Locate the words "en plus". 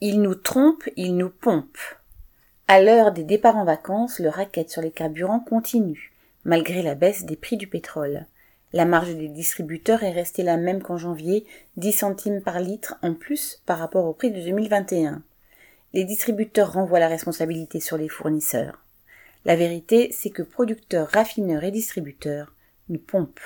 13.02-13.60